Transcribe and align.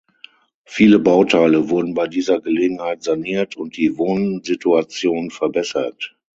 Viele 0.65 0.97
Bauteile 0.97 1.69
wurden 1.69 1.93
bei 1.93 2.07
dieser 2.07 2.41
Gelegenheit 2.41 3.03
saniert 3.03 3.55
und 3.55 3.77
die 3.77 3.99
Wohnsituation 3.99 5.29
verbessert. 5.29 6.17